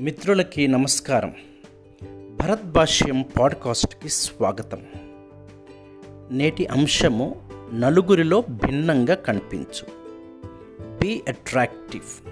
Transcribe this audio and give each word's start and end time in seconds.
మిత్రులకి 0.00 0.68
నమస్కారం. 0.68 1.34
భరత్ 2.40 2.64
భాష్యం 2.64 3.24
పాడ్కాస్ట్కి 3.40 4.08
స్వాగతం. 4.08 4.78
నేటి 6.30 6.66
అంశము 6.66 7.42
నలుగురిలో 7.74 8.44
భిన్నంగా 8.50 9.14
కనిపించు. 9.14 9.86
బీ 11.00 11.22
అట్రాక్టివ్ 11.28 12.28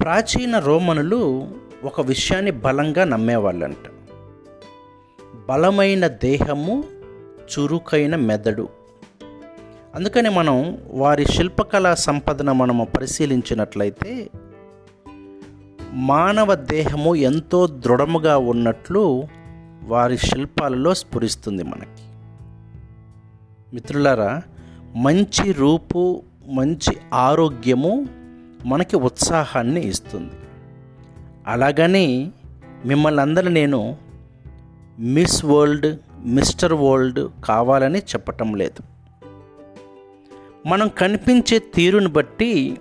ప్రాచీన 0.00 0.58
రోమనులు 0.58 1.48
ఒక 1.84 2.00
విషయాన్ని 2.00 2.50
బలంగా 2.50 3.04
నమ్మేవాళ్ళంట. 3.04 3.90
బలమైన 5.48 6.06
దేహము 6.06 6.84
చురుకైన 7.42 8.16
మెదడు. 8.16 8.68
అందుకని 9.94 10.28
మనం 10.28 10.78
వారి 10.90 11.24
శిల్పకళా 11.24 11.94
సంపదన 11.94 12.52
మనము 12.52 12.84
పరిశీలించినట్లయితే 12.84 14.30
మానవ 15.92 16.54
దేహము 16.54 17.14
ఎంతో 17.14 17.66
దృఢముగా 17.66 18.38
ఉన్నట్లు 18.38 19.28
వారి 19.86 20.18
శిల్పాలలో 20.18 20.94
స్ఫురిస్తుంది 20.94 21.62
మనకి. 21.62 22.02
మిత్రులారా 23.74 24.42
మంచి 24.96 25.52
రూపు 25.52 26.22
మంచి 26.48 26.96
ఆరోగ్యము 27.14 28.06
మనకి 28.66 28.96
ఉత్సాహాన్ని 28.96 29.88
ఇస్తుంది. 29.88 30.32
అలాగని 31.46 32.30
మిమ్మల్ని 32.86 33.22
అందరూ 33.22 33.48
నేను 33.48 33.96
మిస్ 34.98 35.44
వరల్డ్ 35.44 35.98
మిస్టర్ 36.24 36.72
వరల్డ్ 36.72 37.28
కావాలని 37.44 37.98
చెప్పటం 37.98 38.54
లేదు. 38.54 38.82
మనం 40.68 40.88
కనిపించే 40.88 41.58
తీరును 41.58 42.08
బట్టి 42.08 42.80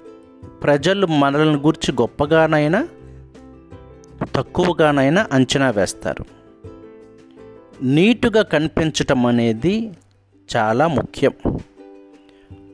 ప్రజలు 0.63 1.07
మనల్ని 1.07 1.55
గురించి 1.55 2.01
గొప్పగానైనా 2.01 2.87
తక్కువగానైనా 4.35 5.27
అంచనా 5.31 5.69
వేస్తారు. 5.69 6.25
నీటుగా 7.81 8.41
కనిపించటం 8.41 9.25
అనేది 9.25 9.91
చాలా 10.57 10.87
ముఖ్యం. 10.87 11.33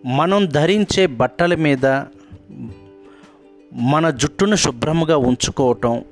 మనం 0.05 0.45
ధరించే 0.45 1.07
బట్టల 1.07 1.55
మీద 1.55 1.85
మన 3.73 4.09
జుట్టును 4.09 4.55
శుభ్రముగా 4.55 5.17
ఉంచుకోవటం 5.17 6.03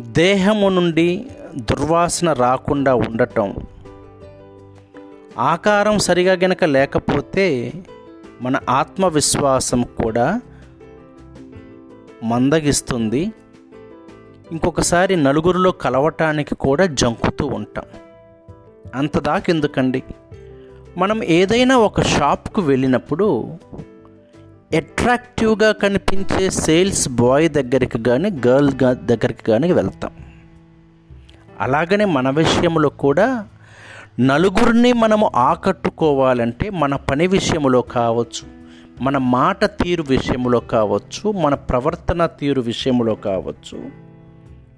దేహము 0.00 0.68
నుండి 0.68 1.26
దుర్వాసన 1.56 2.32
రాకుండా 2.32 2.94
ఉండటం 2.94 3.54
ఆకారం 5.38 5.98
సరిగా 5.98 6.32
గనక 6.32 6.64
లేకపోతే 6.64 7.72
మన 8.42 8.60
ఆత్మవిశ్వాసం 8.70 9.82
కూడా 9.82 10.40
మందగిస్తుంది. 12.24 13.32
ఇంకొకసారి 14.52 15.16
నలుగురిలో 15.16 15.70
కలవటానికి 15.70 16.54
కూడా 16.54 16.86
జంకుతూ 16.86 17.46
ఉంటాం. 17.46 17.84
అంత 18.94 19.18
దాకెందుకండి 19.18 20.02
మనం 20.96 21.22
ఏదైనా 21.22 21.76
ఒక 21.76 22.02
షాప్కు 22.02 22.62
వెళ్ళినప్పుడు 22.62 23.58
అట్రాక్టివ్గా 24.76 25.72
కనిపించే 25.72 26.50
సేల్స్ 26.50 27.08
బాయ్ 27.08 27.50
దగ్గరికి 27.50 28.02
కానీ 28.02 28.30
గర్ల్ 28.46 28.72
దగ్గరికి 28.94 29.42
కానీ 29.48 29.72
వెళ్తాం. 29.72 30.10
అలాగనే 31.60 32.04
మన 32.04 32.30
విషయంలో 32.30 32.88
కూడా 32.88 33.48
నలుగురిని 34.20 34.92
మనము 34.92 35.30
ఆకట్టుకోవాలంటే 35.34 36.70
మన 36.70 36.96
పని 36.96 37.26
విషయంలో 37.26 37.82
కావచ్చు 37.82 38.58
మన 39.02 39.18
మాట 39.18 39.64
తీరు 39.64 40.02
విషయంలో 40.02 40.60
కావచ్చు 40.60 41.32
మన 41.32 41.54
ప్రవర్తన 41.54 42.26
తీరు 42.26 42.60
విషయంలో 42.60 43.14
కావచ్చు 43.14 44.07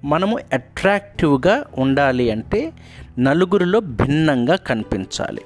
మనము 0.03 0.39
అట్రాక్టివ్గా 0.53 1.65
ఉండాలి 1.77 2.31
అంటే 2.31 2.73
నలుగురిలో 3.19 3.79
భిన్నంగా 3.79 4.55
కనిపించాలి. 4.55 5.41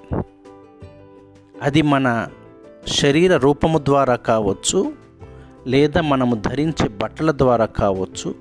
అది 1.61 1.81
మన 1.81 2.27
శరీర 2.87 3.37
రూపము 3.37 3.77
ద్వారా 3.77 4.15
కావచ్చు 4.15 4.93
లేదా 5.67 6.01
మనము 6.01 6.35
ధరించే 6.35 6.87
బట్టల 6.87 7.31
ద్వారా 7.31 7.65
కావచ్చు 7.65 8.35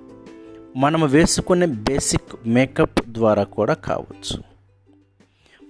మనము 0.76 1.06
వేసుకునే 1.06 1.66
బేసిక్ 1.66 2.48
మేకప్ 2.48 3.00
ద్వారా 3.08 3.42
కూడా 3.42 3.74
కావచ్చు. 3.74 4.42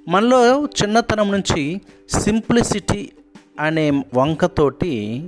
మనలో 0.09 0.65
చిన్నతనం 0.65 1.33
నుంచి 1.33 1.81
సింప్లిసిటీ 2.19 3.11
అనే 3.61 3.91
వంకతోటి 3.91 5.25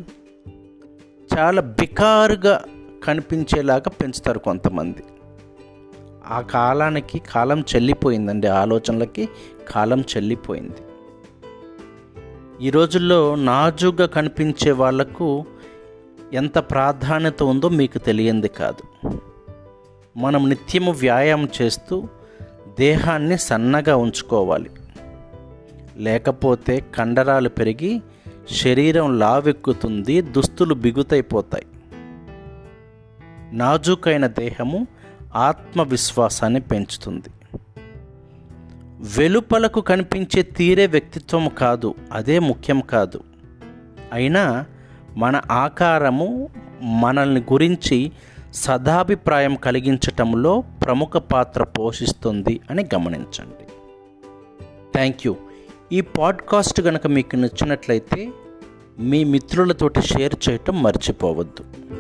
చాలా 1.38 1.62
బికారుగా 1.62 2.65
కనిపించేలాగా 3.06 3.91
పెంచుతారు 4.03 4.39
కొంతమంది. 4.39 5.03
ఆ 6.27 6.41
కాలానికి 6.41 7.19
కాలం 7.19 7.61
చెల్లిపోయిందండి 7.61 8.47
ఆలోచనలకి 8.47 9.28
కాలం 9.71 10.00
చెల్లిపోయింది. 10.00 10.77
ఈ 12.67 12.71
రోజుల్లో 12.71 13.34
నాజుగా 13.34 14.06
కనిపించే 14.06 14.72
వాళ్ళకు 14.72 15.44
ఎంత 16.33 16.59
ప్రాధాన్యత 16.59 17.43
ఉందో 17.43 17.69
మీకు 17.69 17.99
తెలియంది 17.99 18.49
కాదు. 18.49 19.09
మనం 20.17 20.49
నిత్యము 20.49 20.93
వ్యాయామం 20.93 21.49
చేస్తూ 21.62 22.09
దేహాన్ని 22.78 23.38
సన్నగా 23.38 23.97
ఉంచుకోవాలి. 23.97 24.71
లేకపోతే 25.97 26.84
కండరాలు 26.94 27.49
పెరిగి 27.49 28.03
శరీరం 28.50 29.19
లావెక్కుతుంది 29.19 30.21
దుస్తులు 30.23 30.75
బిగుతైపోతాయి. 30.75 31.67
నాజూకైన 33.52 34.26
దేహము 34.26 34.86
ఆత్మవిశ్వాసాన్ని 35.34 36.60
పెంచుతుంది. 36.60 37.28
వెలుపలకు 39.18 39.80
కనిపించే 39.80 40.42
తీరే 40.42 40.86
వ్యక్తిత్వం 40.86 41.48
కాదు 41.48 41.94
అదే 42.12 42.38
ముఖ్యం 42.38 42.80
కాదు. 42.80 43.20
అయినా 44.12 44.64
మన 45.16 45.40
ఆకారము 45.50 46.48
మనల్ని 46.82 47.40
గురించి 47.40 48.12
సదాభిప్రాయం 48.54 49.54
కలిగించటంలో 49.54 50.60
ప్రముఖ 50.60 51.08
పాత్ర 51.08 51.64
పోషిస్తుంది 51.64 52.60
అని 52.70 52.86
గమనించండి. 52.94 53.64
Thank 54.94 55.26
you. 55.26 55.36
ఈ 55.92 56.00
పాడ్కాస్ట్ 56.00 56.80
కనుక 56.80 57.06
మీకు 57.06 57.36
నచ్చినట్లయితే 57.36 58.30
మీ 58.98 59.24
మిత్రులతోటి 59.24 60.02
షేర్ 60.02 60.48
చేయటం 60.48 60.82
మర్చిపోవద్దు. 60.82 61.94